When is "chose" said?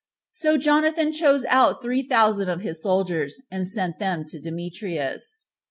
1.11-1.45